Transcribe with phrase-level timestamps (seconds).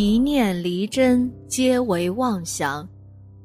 [0.00, 2.88] 一念离真，皆为妄想。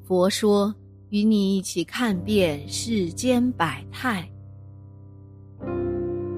[0.04, 0.72] 佛说，
[1.10, 4.24] 与你一起看遍世间百态。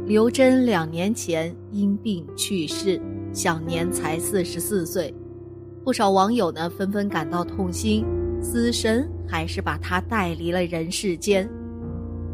[0.05, 2.97] 刘真两年前因病去世，
[3.33, 5.13] 享年才四十四岁。
[5.83, 8.05] 不少网友呢纷纷感到痛心，
[8.41, 11.45] 死神还是把他带离了人世间。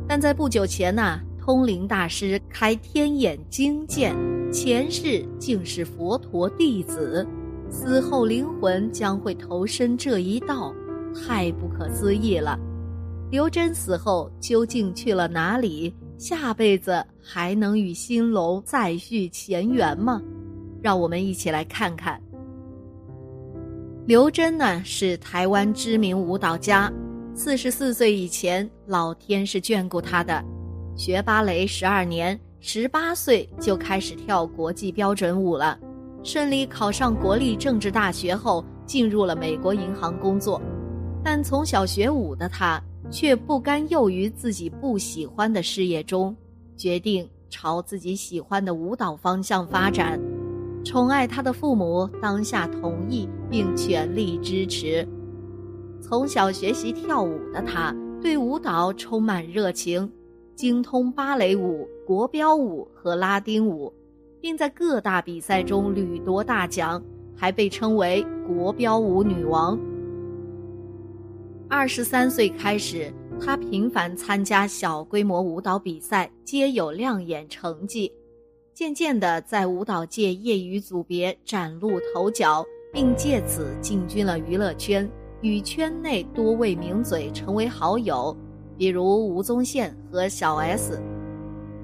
[0.07, 4.15] 但在不久前呢，通灵大师开天眼惊见，
[4.53, 7.27] 前世竟是佛陀弟子。
[7.71, 10.75] 死后灵魂将会投身这一道，
[11.15, 12.59] 太不可思议了。
[13.31, 15.95] 刘真死后究竟去了哪里？
[16.17, 20.21] 下辈子还能与新龙再续前缘吗？
[20.81, 22.21] 让我们一起来看看。
[24.05, 26.91] 刘真呢是台湾知名舞蹈家，
[27.33, 30.43] 四十四岁以前，老天是眷顾他的，
[30.95, 35.79] 学芭蕾十二年，十八岁就开始跳国际标准舞了。
[36.23, 40.61] 顺利考上国立政治大学后，进入了美国银行工作。
[41.23, 46.35] 但从小学舞的他，却不甘囿于自己不喜欢的事业中，
[46.77, 50.19] 决定朝自己喜欢的舞蹈方向发展。
[50.83, 55.07] 宠爱他的父母当下同意，并全力支持。
[56.01, 60.11] 从小学习跳舞的他，对舞蹈充满热情，
[60.55, 63.91] 精通芭蕾舞、国标舞和拉丁舞。
[64.41, 67.01] 并在各大比赛中屡夺大奖，
[67.35, 69.79] 还被称为“国标舞女王”。
[71.69, 78.11] 二十三岁开始，她频繁参加小规模舞蹈比赛，皆有亮眼成绩。
[78.73, 85.07] 渐渐的，在舞蹈界业余组别崭露头角，并借此进军了娱乐圈，
[85.41, 88.35] 与圈内多位名嘴成为好友，
[88.75, 90.99] 比如吴宗宪和小 S。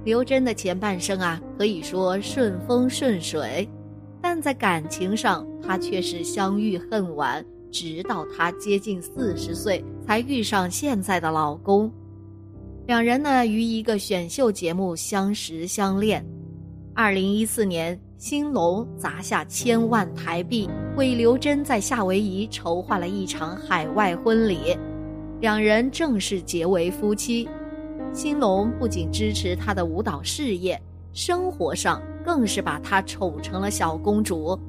[0.04, 3.68] 刘真的前半生啊，可以说顺风顺水，
[4.22, 11.92] 但在感情上，她却是相遇恨晚，直到她接近四十岁才遇上现在的老公。
[12.86, 16.26] 两人呢，于一个选秀节目相识相恋。
[16.94, 24.78] 二零一四年，兴隆砸下千万台币为刘真在夏威夷筹划了一场海外婚礼，
[25.42, 27.48] 两人正式结为夫妻。
[28.14, 30.82] 兴隆不仅支持她的舞蹈事业，
[31.14, 34.60] 生活上更是把她宠成了小公主。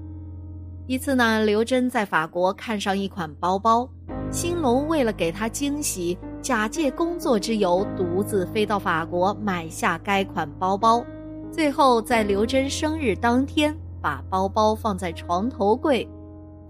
[0.86, 3.88] 一次呢，刘真在法国看上一款包包，
[4.30, 11.04] 兴隆为了给她惊喜，假借工作之由，独自飞到法国买下该款包包。
[11.50, 16.06] 最后在刘真生日当天，把包包放在床头柜。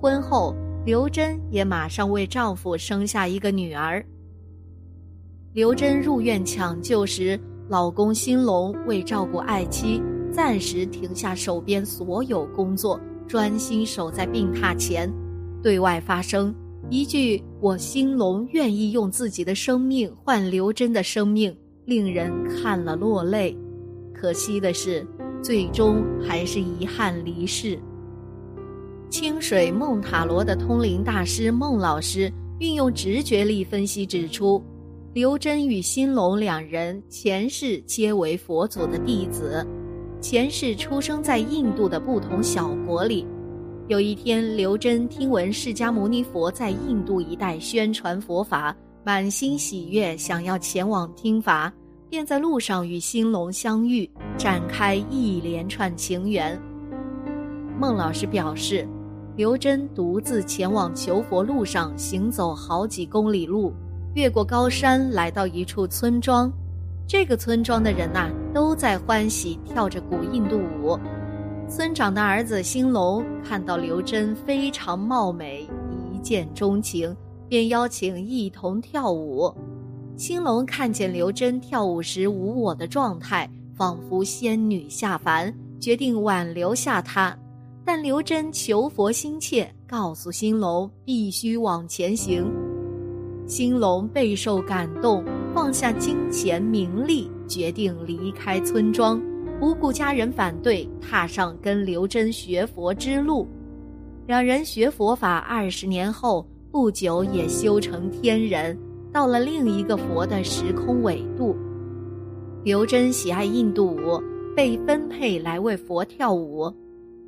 [0.00, 0.54] 婚后，
[0.84, 4.04] 刘真也马上为丈夫生下一个女儿。
[5.54, 10.00] 刘真入院抢救时，老公兴隆为照顾爱妻，
[10.30, 15.10] 暂时停下手边所有工作，专心守在病榻前，
[15.62, 16.54] 对外发声
[16.90, 23.56] 一句“我兴隆愿意用自己的生命换刘真的生命”，令人看了落泪。
[24.12, 25.04] 可惜的是，
[25.42, 27.78] 最终还是遗憾离世。
[29.08, 32.30] 清水梦塔罗的通灵大师孟老师
[32.60, 34.62] 运用直觉力分析指出。
[35.14, 39.66] 刘真与兴隆两人前世皆为佛祖的弟子，
[40.20, 43.26] 前世出生在印度的不同小国里。
[43.86, 51.72] 有一天，刘真听闻释迦牟尼佛在印度一带宣传佛法，满心喜悦，想要前往听法，
[52.10, 56.60] 便在路上与兴隆相遇，展开一连串情缘。
[57.80, 58.86] 孟老师表示，
[59.36, 63.72] 刘真独自前往求佛路上行走好几公里路。
[64.14, 66.52] 越过高山，来到一处村庄，
[67.06, 70.98] 这个村庄的人呐，都在欢喜跳着古印度舞。
[71.68, 75.68] 村长的儿子兴隆看到刘真非常貌美，
[76.12, 77.14] 一见钟情，
[77.48, 79.54] 便邀请一同跳舞。
[80.16, 87.36] 兴隆看见刘真跳舞时无我的状态，仿佛仙女下凡，决定挽留下她。
[87.84, 92.44] 但刘真求佛心切，告诉兴隆必须往前行。
[93.48, 95.24] 兴隆备受感动，
[95.54, 99.18] 放下金钱名利，决定离开村庄，
[99.58, 103.48] 不顾家人反对，踏上跟刘真学佛之路。
[104.26, 108.78] 两人学佛法二十年后，不久也修成天人，
[109.10, 111.56] 到了另一个佛的时空纬度。
[112.64, 114.22] 刘真喜爱印度舞，
[114.54, 116.70] 被分配来为佛跳舞；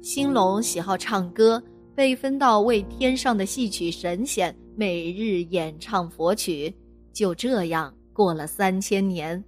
[0.02, 1.62] 兴隆喜好唱歌，
[1.94, 6.74] 被分到为天上的戏曲神仙每日演唱佛曲。
[7.12, 9.44] 就这样过了三千年。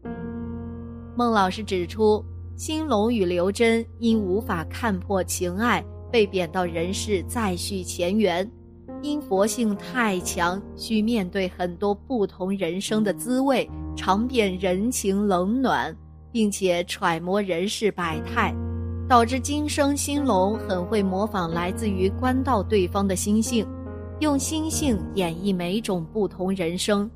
[1.17, 2.23] 孟老师指出，
[2.55, 5.83] 兴隆与刘真因无法看破情爱。
[6.11, 8.47] 被贬到人世再续前缘，
[9.01, 15.97] 因佛性太强，需面对很多不同人生的滋味，尝遍人情冷暖，
[16.31, 18.55] 并且揣摩人世百态，
[19.09, 23.67] 导致今生兴隆很会模仿来自于官道对方的心性，
[24.23, 27.11] 用心性演绎每种不同人生，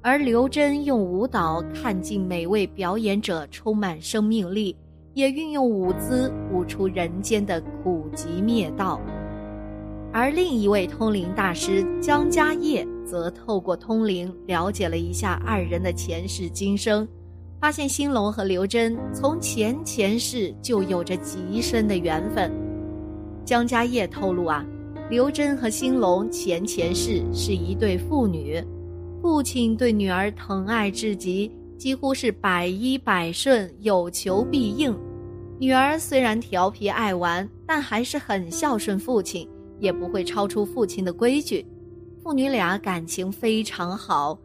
[0.00, 4.74] 而刘真用舞蹈看尽每位表演者充满生命力。
[5.12, 8.98] 也运用舞姿舞出人间的苦集灭道，
[10.14, 17.06] 而另一位通灵大师江家业则透过通灵了解了一下二人的前世今生，
[17.60, 22.50] 发现兴隆和刘真从前前世就有着极深的缘分。
[23.44, 24.66] 江家业透露啊，
[25.08, 28.60] 刘真和兴隆前前世是一对父女，
[29.22, 34.98] 父亲对女儿疼爱至极，几乎是百依百顺，有求必应。
[35.60, 39.48] 女儿虽然调皮爱玩，但还是很孝顺父亲，
[39.78, 41.64] 也不会超出父亲的规矩。
[42.20, 44.36] 父女俩感情非常好。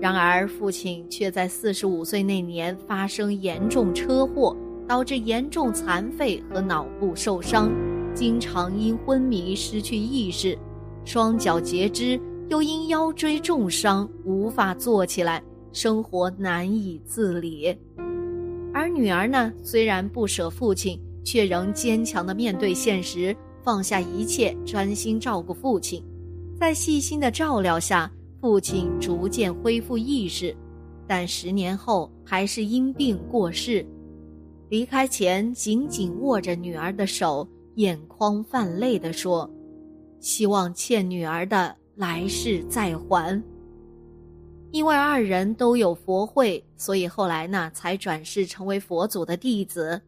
[0.00, 4.56] 然而，父亲却在四十五岁那年发生严重车祸，
[4.88, 7.70] 导致严重残废和脑部受伤，
[8.14, 10.58] 经常因昏迷失去意识，
[11.04, 15.42] 双脚截肢，又因腰椎重伤无法坐起来，
[15.72, 17.76] 生活难以自理。
[18.72, 26.02] 而女儿呢，虽然不舍父亲，却仍坚强地面对现实，放下一切，专心照顾父亲。
[26.58, 28.10] 在细心的照料下，
[28.40, 30.54] 父亲逐渐恢复意识，
[31.06, 33.84] 但十年后还是因病过世。
[34.68, 37.46] 离开前，紧紧握着女儿的手，
[37.80, 39.50] 眼眶泛泪地说
[40.20, 43.42] ：“希望欠女儿的来世再还。”
[44.70, 49.98] 因为二人都有佛慧，所以后来呢才转世成为佛祖的弟子。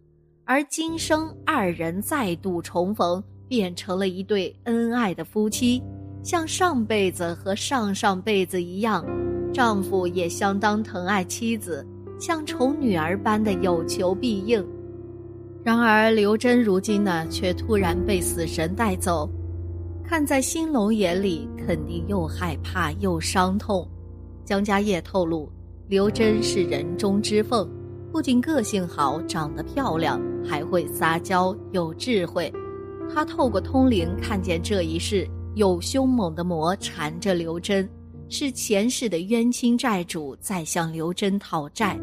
[0.44, 5.82] 而今生二人再度重逢，变成了一对恩爱的夫妻，
[6.22, 9.02] 像上辈子和上上辈子一样，
[9.50, 11.86] 丈夫也相当疼爱妻子，
[12.20, 14.62] 像宠女儿般的有求必应。
[15.64, 19.30] 然而刘真如今呢，却突然被死神带走，
[20.04, 23.88] 看在兴隆眼里，肯定又害怕又伤痛。
[24.44, 25.48] 江家业透露，
[25.86, 27.68] 刘真是人中之凤，
[28.10, 32.52] 不仅个性好、长得漂亮，还会撒娇、有智慧。
[33.14, 37.88] 他透过通灵看见这一世有凶猛的魔缠着刘真，
[38.28, 41.96] 是前世的冤亲债主在向刘真讨债，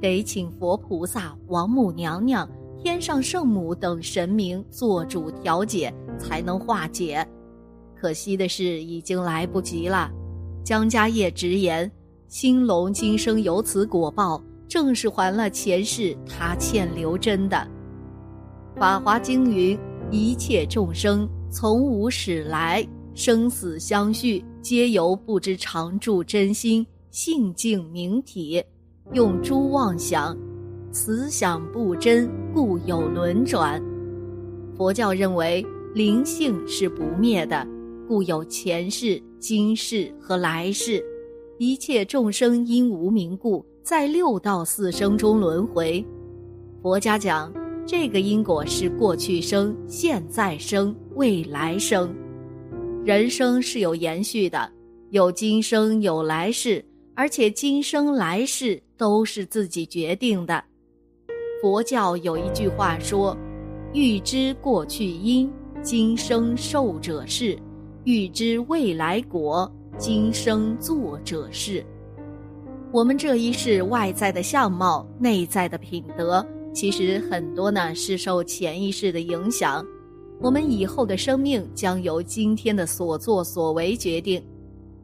[0.00, 2.48] 得请佛菩萨、王母娘娘、
[2.82, 7.26] 天上圣母等神明做主调解，才能化解。
[7.94, 10.10] 可惜的是，已经来不及了。
[10.64, 11.90] 江家业直言，
[12.28, 17.56] 兴隆今生有此果报，正是还了前世他欠刘真的。
[18.80, 19.78] 《法华经》云
[20.10, 28.64] ：“一切众生从无始来，生死相续，皆由不知常住真心，性净明体，
[29.12, 30.34] 用诸妄想，
[30.92, 33.82] 此想不真，故有轮转。”
[34.76, 37.66] 佛教认为灵性是不灭的。
[38.08, 41.00] 故有前世、今世和来世，
[41.58, 46.04] 一切众生因无名故，在六道四生中轮回。
[46.82, 47.52] 佛家讲，
[47.86, 52.12] 这个因果是过去生、现在生、未来生。
[53.04, 54.68] 人生是有延续的，
[55.10, 60.64] 有今生，有来世，而且今生来世都是自己决定的。
[61.60, 63.36] 佛教有一句话说
[63.92, 65.52] ：“欲知过去因，
[65.82, 67.58] 今生受者是。”
[68.04, 71.84] 欲知未来果，今生作者是。
[72.92, 79.84] 我们这一世外在的相貌、内在的品德，其实很多呢是受前一世的影响。
[80.40, 84.42] 我们以后的生命将由今天的所作所为决定。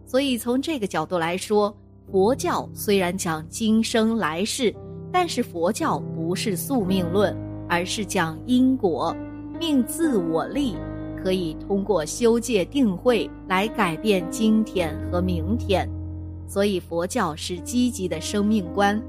[0.07, 1.77] 所以从这个角度来说，
[2.11, 4.75] 佛教虽然讲今生来世，
[5.13, 7.33] 但是佛教不是宿命论，
[7.69, 9.17] 而是讲因果，
[9.61, 10.75] 命自我立。
[11.23, 15.89] 可以通过修戒定慧来改变今天和明天，
[16.49, 19.01] 所以佛教是积极的生命观。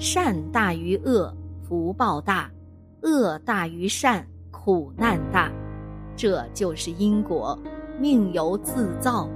[0.00, 2.50] 善大于恶，福报大；
[3.02, 5.52] 恶大于善，苦难大。
[6.16, 7.56] 这就是因果，
[8.00, 9.28] 命由自造。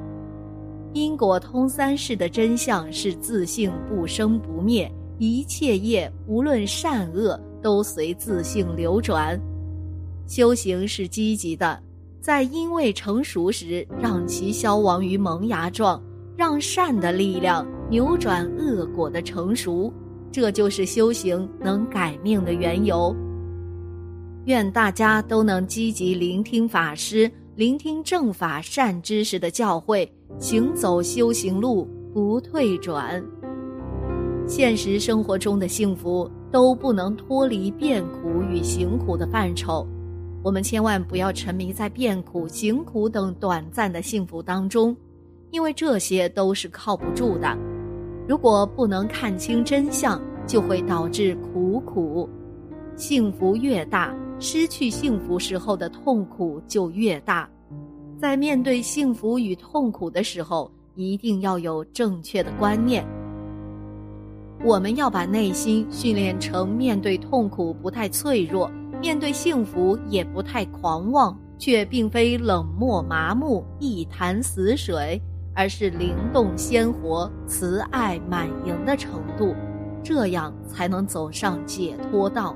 [0.92, 9.39] 因果通三世的真相是自性不生不灭，一切业无论善恶都随自性流转。
[10.27, 11.79] 修行是积极的，
[12.23, 16.03] 在因未成熟时让其消亡于萌芽状，
[16.39, 19.93] 让善的力量扭转恶果的成熟，
[20.33, 23.15] 这就是修行能改命的缘由。
[24.47, 30.09] 愿大家都能积极聆听法师、聆听正法善知识的教诲。
[30.39, 33.23] 行走修行路不退转。
[34.50, 39.87] 现实生活中的幸福都不能脱离变苦与行苦的范畴，
[40.42, 44.95] 我们千万不要沉迷在变苦、行苦等短暂的幸福当中，
[45.52, 47.57] 因为这些都是靠不住的。
[48.26, 52.28] 如果不能看清真相，就会导致苦苦。
[52.97, 57.49] 幸福越大，失去幸福时候的痛苦就越大。
[58.19, 63.07] 在面对幸福与痛苦的时候，一定要有正确的观念。
[64.62, 75.21] 我们要把内心训练成面对痛苦不太脆弱，面对幸福也不太狂妄，却并非冷漠麻木、一潭死水，
[75.55, 79.55] 而是灵动鲜活、慈爱满盈的程度，
[80.05, 82.55] 这样才能走上解脱道。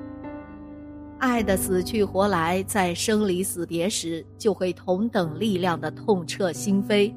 [1.18, 7.10] 爱的死去活来，在生离死别时，就会同等力量的痛彻心扉。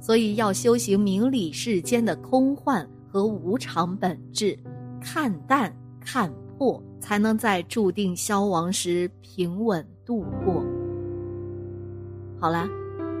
[0.00, 4.58] 所以要修行明理世间的空幻和无常本质，
[5.00, 10.64] 看淡看破，才能在注定消亡时平稳度过。
[12.38, 12.68] 好了，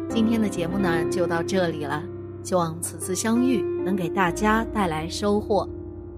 [0.08, 2.02] 今天的节目呢就到这里了。
[2.42, 5.68] 希望此次相遇能给大家带来收获。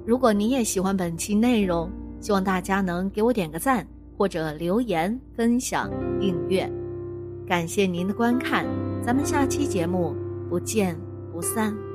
[0.06, 3.86] 如果你也喜欢本期内容，希望大家能给我点个赞。
[4.14, 6.70] 或者留言、分享、订阅，
[7.44, 8.64] 感谢您的观看，
[9.04, 10.14] 咱们下期节目
[10.48, 10.96] 不见
[11.32, 11.91] 不散。